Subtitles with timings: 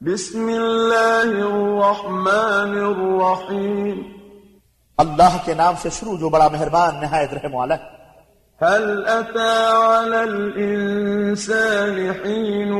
[0.00, 4.02] بسم الله الرحمن الرحيم
[4.98, 7.94] اللہ کے نام سے شروع جو بڑا مہربان نہایت رحم والا ہے
[8.60, 12.72] هل أتى على الإنسان حين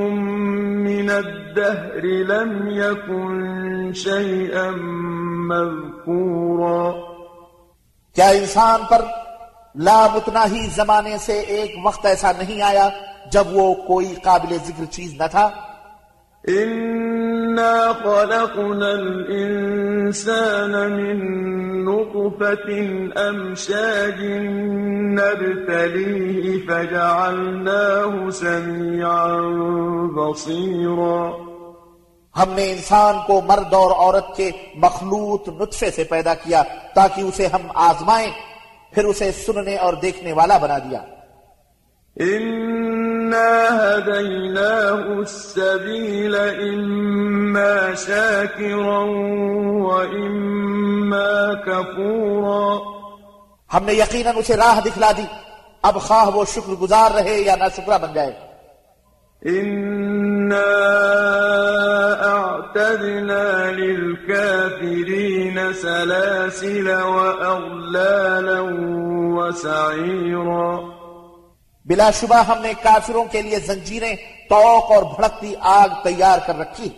[0.84, 4.70] من الدهر لم يكن شيئا
[5.48, 6.92] مذكورا
[8.16, 9.04] کیا انسان پر
[9.74, 12.88] لامتناہی زمانے سے ایک وقت ایسا نہیں آیا
[13.32, 15.48] جب وہ کوئی قابل ذکر چیز نہ تھا؟
[16.48, 21.16] إنا خلقنا الإنسان من
[21.84, 22.68] نطفة
[23.16, 24.24] أمشاج
[25.18, 29.40] نبتليه فجعلناه سميعا
[30.16, 31.46] بصيرا
[32.36, 36.62] ہم نے انسان کو مرد اور عورت کے مخلوط نطفے سے پیدا کیا
[36.94, 38.30] تاکہ اسے ہم آزمائیں
[38.92, 41.00] پھر اسے سننے اور دیکھنے والا بنا دیا۔
[43.36, 48.98] إنا هديناه السبيل إما شاكرا
[49.84, 52.78] وإما كفورا.
[53.74, 55.22] ہم نے یقیناً اسے راہ دکھلا دی۔
[55.82, 58.32] اب خواہ وہ شکر گزار رہے یا نہ شکرہ بن جائے۔
[59.46, 60.62] إنا
[62.24, 68.60] أعتدنا للكافرين سلاسل وأغلالا
[69.36, 70.95] وسعيرا.
[71.86, 74.16] بلا شبہ ہم نے کافروں کے لیے زنجیریں
[74.48, 76.88] توق اور بھڑکتی آگ تیار کر رکھی۔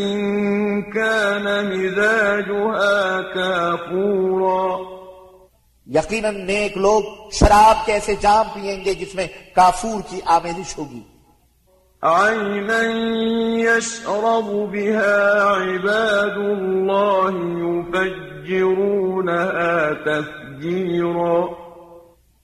[0.94, 4.82] كان مزاجها كافورا۔
[5.86, 11.00] یقیناً نیک لوگ شراب کے ایسے جام پیئیں گے جس میں کافور کی آمیزش ہوگی۔
[12.02, 12.82] عينا
[13.60, 17.32] يشرب بها عباد الله
[18.48, 21.48] يفجرونها تفجيرا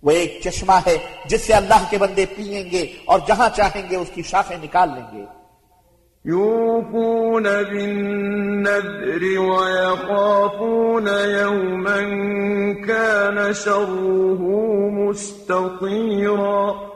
[0.02, 0.96] وہ ایک چشمہ ہے
[1.28, 4.88] جس سے اللہ کے بندے پیئیں گے اور جہاں چاہیں گے اس کی شاخیں نکال
[4.88, 5.24] لیں گے۔
[6.24, 12.00] يوفون بالنذر ويخافون يوما
[12.86, 14.40] كان شره
[14.90, 16.95] مستطيرا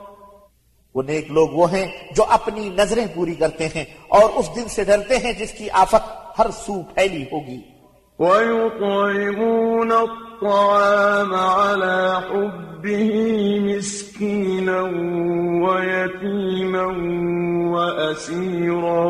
[0.95, 4.83] وہ نیک لوگ وہ ہیں جو اپنی نظریں پوری کرتے ہیں اور اس دن سے
[4.83, 7.61] ڈرتے ہیں جس کی آفت ہر سو پھیلی ہوگی۔
[8.19, 13.17] ويطعمون الطعام على حبه
[13.65, 14.81] مسكينا
[15.67, 16.83] ويتيما
[17.71, 19.07] وأسيرا۔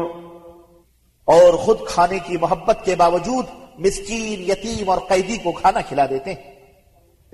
[1.26, 3.46] اور خود کھانے کی محبت کے باوجود
[3.80, 6.51] مسکین یتیم اور قیدی کو کھانا کھلا دیتے ہیں۔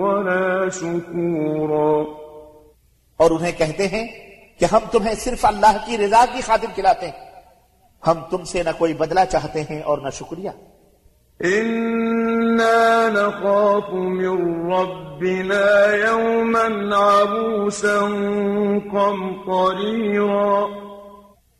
[0.00, 2.02] ولا شكورا
[3.16, 4.06] اور انہیں کہتے ہیں
[4.60, 7.30] کہ ہم تمہیں صرف اللہ کی رضا کی خاطر کھلاتے ہیں۔
[8.06, 10.50] ہم تم سے نہ کوئی بدلہ چاہتے ہیں اور نہ شکریہ۔
[12.56, 15.66] إنا نخاف من ربنا
[16.08, 18.00] يوما عبوسا
[18.92, 20.66] قمطريرا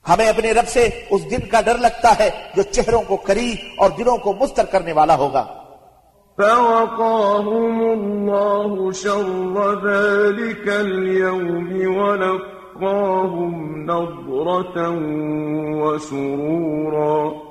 [0.09, 3.91] ہمیں اپنے رب سے اس دن کا ڈر لگتا ہے جو چہروں کو کری اور
[3.99, 5.45] دلوں کو مستر کرنے والا ہوگا۔
[6.39, 9.57] فوقاهم الله شر
[9.87, 13.53] ذلك اليوم ولقاهم
[13.91, 14.79] نضرة
[15.81, 17.46] وسرورا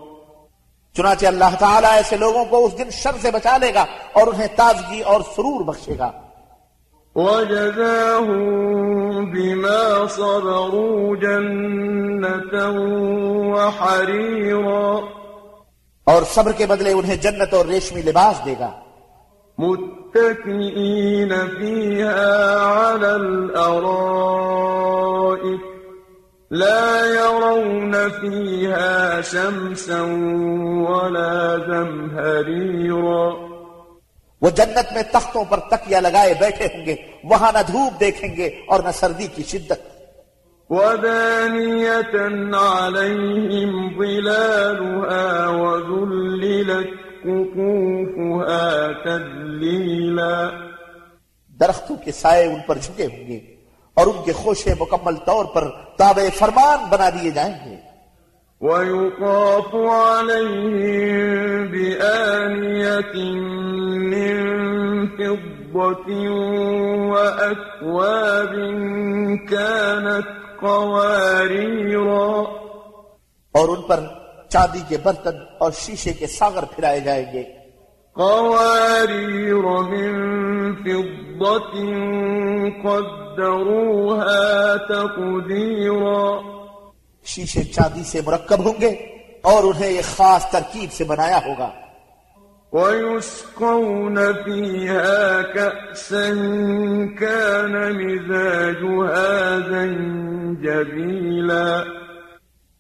[0.98, 4.48] چنانچہ اللہ تعالیٰ ایسے لوگوں کو اس دن شر سے بچا لے گا اور انہیں
[4.56, 6.12] تازگی اور سرور بخشے گا۔
[7.16, 12.74] وجزاهم بما صبروا جنة
[13.54, 14.96] وحريرا۔
[16.04, 18.72] اور صبر کے بدلے انہیں جنت اور ریشمی لباس دے گا۔
[19.58, 25.75] متكئين فيها على الأرائك۔
[26.52, 30.02] لا يرون فيها شمسا
[30.92, 33.46] ولا زمهريرا.
[34.42, 38.50] وہ جنت میں تختوں پر تکیا لگائے بیٹھے ہوں گے وہاں نہ دھوپ دیکھیں گے
[38.68, 39.96] اور نہ سردی کی شدت۔
[40.70, 42.18] ودانية
[42.54, 46.88] عليهم ظلالها وذللت
[47.24, 50.50] قطوفها تذليلا۔
[51.60, 53.55] درختوں کے سائے ان پر جھکے ہوں گے۔
[53.96, 57.96] اور ان کے خوشے مکمل طور پر تابع فرمان بنا دیے جائیں گے۔
[58.62, 60.76] ويطاف عليهم
[61.72, 63.14] بآنية
[64.12, 64.56] من
[65.08, 66.14] فضة
[67.10, 68.54] وأكواب
[69.50, 70.28] كانت
[70.60, 72.42] قواريرا۔
[73.52, 74.00] اور ان پر
[74.50, 77.55] چاندی کے برتن اور شیشے کے ساغر پھرائے جائیں گے۔
[78.18, 80.14] قوارير من
[80.76, 81.74] فضة
[82.84, 84.44] قدروها
[84.90, 86.42] تقديرا
[87.26, 88.92] شیشے چاندی سے مرکب ہوں گے
[89.42, 91.70] اور انہیں ایک خاص ترکیب سے بنایا ہوگا۔
[92.74, 96.28] ويسقون فيها كأسا
[97.20, 99.26] كان مزاجها
[99.70, 101.68] زنجبيلا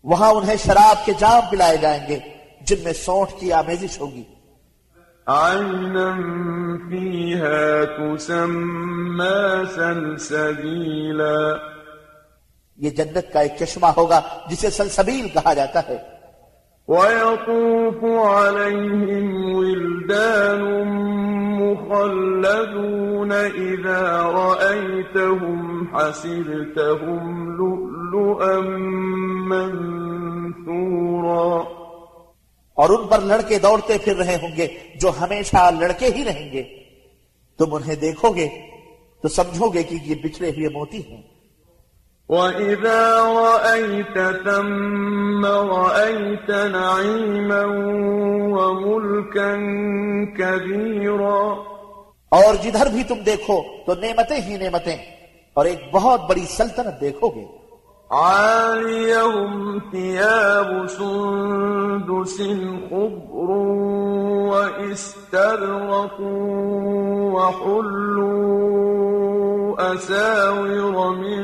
[0.03, 2.19] وہاں انہیں شراب کے جام پلائے جائیں گے
[2.61, 4.23] جن میں سونٹ کی آمیزش ہوگی۔
[5.27, 6.17] عينا
[6.89, 11.59] فيها تسمى سلسبيلا.
[12.77, 14.19] یہ جنت کا ایک چشمہ ہوگا
[14.49, 15.97] جسے سلسبیل کہا جاتا ہے
[16.87, 20.63] ويطوف عليهم ولدان
[21.61, 27.23] مخلدون إذا رأيتهم حسبتهم
[27.57, 28.59] لؤلؤا
[30.61, 31.84] منثورا.
[32.75, 36.63] اور ان پر لڑکے دوڑتے پھر رہے ہوں گے جو ہمیشہ لڑکے ہی رہیں گے۔
[37.59, 38.47] تم انہیں دیکھو گے
[39.21, 41.21] تو سمجھو گے کہ یہ بچھڑے ہوئے موتی ہیں۔
[42.29, 47.65] وَإِذَا رَأَيْتَ ثَمَّ رَأَيْتَ نَعِيمًا
[48.55, 49.55] وَمُلْكًا
[50.37, 51.53] كَبِيرًا۔
[52.29, 54.97] اور جدھر بھی تم دیکھو تو نعمتیں ہی نعمتیں۔
[55.53, 57.64] اور ایک بہت بڑی سلطنت دیکھو گے۔
[58.11, 62.41] عاليهم ثياب سندس
[62.91, 63.49] خضر
[64.51, 66.19] وإستبرق
[67.35, 68.75] وحلوا
[69.93, 71.43] أساور من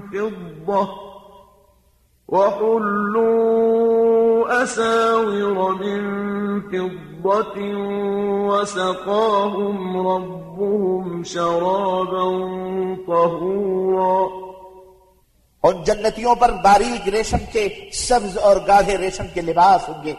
[0.00, 0.88] فضة
[2.28, 3.68] وحلوا
[4.62, 6.00] أساور من
[6.60, 7.56] فضة
[8.48, 12.26] وسقاهم ربهم شرابا
[13.06, 14.47] طهورا
[15.62, 20.12] ان جنتیوں پر باریک ریشم کے سبز اور گاڑھے ریشم کے لباس ہوں گے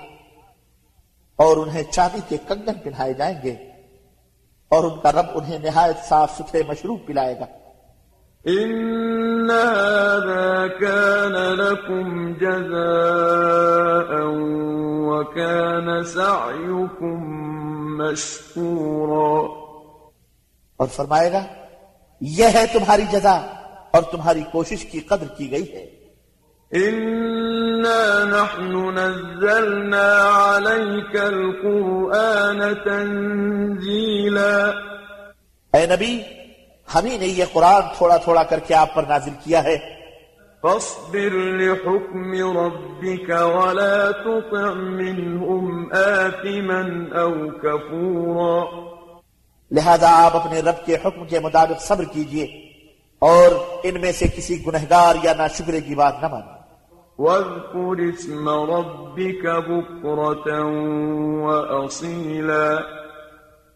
[1.35, 3.51] اور انہیں چاندی کے کنگن پہنائے جائیں گے
[4.69, 7.45] اور ان کا رب انہیں نہایت صاف ستھرے مشروب پلائے گا۔
[8.49, 12.79] إن هذا كان لكم جزاء
[15.09, 17.23] وكان سعيكم
[17.97, 19.47] مشكورا۔
[20.77, 21.45] اور فرمائے گا
[22.21, 23.41] یہ ہے تمہاری جزا۔
[23.91, 25.99] اور تمہاری کوشش کی قدر کی گئی ہے۔
[26.73, 30.19] إنا نحن نزلنا
[30.57, 34.67] عليك القرآن تنزيلا۔
[35.73, 36.21] اے نبی
[36.95, 39.77] ہمیں نے یہ قرآن تھوڑا تھوڑا کر کے آپ پر نازل کیا ہے۔
[40.61, 46.81] فاصبر لحكم ربك ولا تطع منهم آثما
[47.19, 48.89] أو كفورا
[49.71, 52.68] لہذا آپ اپنے رب کے حکم کے مطابق صبر کیجیے۔
[53.19, 53.51] اور
[53.83, 56.59] ان میں سے کسی گنہگار یا ناشکرے کی بات نہ مانیں
[57.19, 60.63] واذكر اسم ربك بكرة
[61.43, 62.77] وأصيلا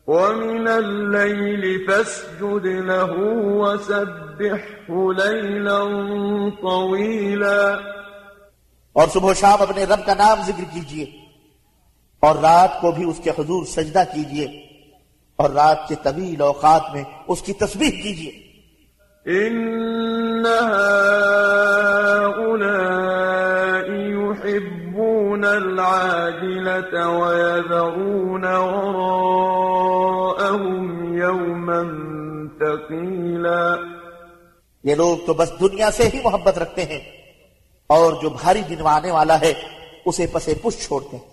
[0.07, 3.13] ومن الليل فاسجد له
[3.59, 5.83] وسبحه ليلا
[6.61, 7.75] طويلا
[8.93, 11.05] اور صبح و شام اپنے رب کا نام ذکر کیجیے۔
[12.19, 14.45] اور رات کو بھی اس کے حضور سجدہ کیجیے۔
[15.35, 18.42] اور رات کے طویل اوقات میں اس کی تسبیح کیجیے۔
[19.27, 21.05] إن هؤلاء
[23.89, 29.43] يحبون العاجلة ويذرون وراءهم
[31.17, 31.83] يوما
[32.59, 33.75] ثقيلا
[34.83, 36.99] یہ لوگ تو بس دنیا سے ہی محبت رکھتے ہیں
[37.87, 39.53] اور جو بھاری دن آنے والا ہے
[40.05, 41.25] اسے پسے پش چھوڑتے ہیں۔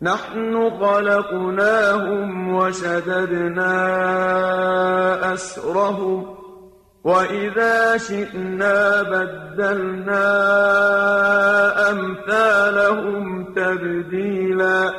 [0.00, 3.74] نحن خلقناهم وشددنا
[5.34, 6.45] أسرهم
[7.06, 10.26] وإذا شئنا بدلنا
[11.90, 14.90] أمثالهم تبديلا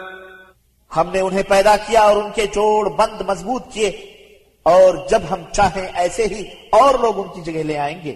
[0.97, 3.89] ہم نے انہیں پیدا کیا اور ان کے جوڑ بند مضبوط کیے
[4.63, 8.15] اور جب ہم چاہیں ایسے ہی اور لوگ ان کی جگہ لے آئیں گے۔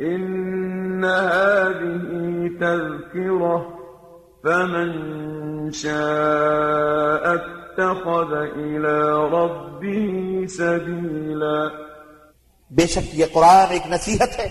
[0.00, 2.06] إن هذه
[2.60, 3.58] تذكرة
[4.44, 4.90] فمن
[5.72, 8.98] شاء اتخذ إلى
[9.36, 10.06] ربه
[10.46, 11.70] سبيلا
[12.70, 14.48] بے شک یہ قرآن ایک نصیحت ہے۔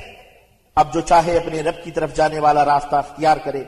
[0.76, 3.64] اب جو چاہے اپنے رب کی طرف جانے والا راستہ اختیار کرے۔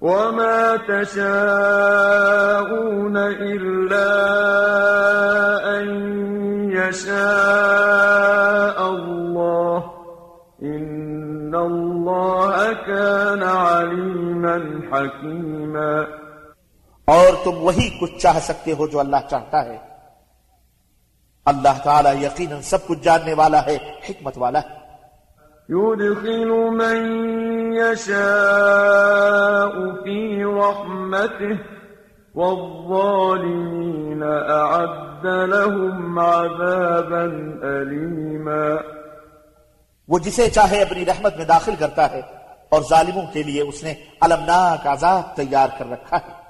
[0.00, 3.16] وما تشاءون
[3.50, 4.10] إلا
[5.80, 9.78] أن يشاء الله
[10.62, 14.56] إن الله كان عليما
[14.92, 16.02] حكيما۔
[17.04, 19.93] اور تم وہی کچھ چاہ سکتے ہو جو اللہ چاہتا ہے۔
[21.44, 24.84] اللہ تعالیٰ یقیناً سب کچھ جاننے والا ہے حکمت والا ہے۔
[25.68, 26.96] يدخل من
[27.72, 31.56] يشاء في رحمته
[32.34, 37.26] والظالمين أعد لهم عذابا
[37.62, 38.74] أليما
[40.08, 42.20] وہ جسے چاہے اپنی رحمت میں داخل کرتا ہے
[42.68, 46.43] اور ظالموں کے لیے اس نے المناک عذاب تیار کر رکھا ہے۔